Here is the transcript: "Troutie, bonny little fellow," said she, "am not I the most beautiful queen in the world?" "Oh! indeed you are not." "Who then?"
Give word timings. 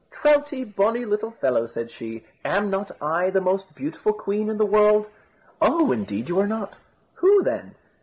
"Troutie, 0.09 0.63
bonny 0.63 1.05
little 1.05 1.29
fellow," 1.29 1.67
said 1.67 1.91
she, 1.91 2.25
"am 2.43 2.71
not 2.71 2.89
I 3.03 3.29
the 3.29 3.39
most 3.39 3.75
beautiful 3.75 4.13
queen 4.13 4.49
in 4.49 4.57
the 4.57 4.65
world?" 4.65 5.05
"Oh! 5.61 5.91
indeed 5.91 6.27
you 6.27 6.39
are 6.39 6.47
not." 6.47 6.73
"Who 7.17 7.43
then?" 7.43 7.75